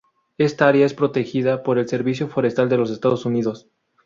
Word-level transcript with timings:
Esta 0.39 0.67
área 0.67 0.87
es 0.87 0.95
protegida 0.95 1.61
por 1.61 1.77
el 1.77 1.87
Servicio 1.87 2.27
Forestal 2.27 2.67
de 2.69 2.77
los 2.77 2.89
Estados 2.89 3.23
Unidos. 3.23 3.67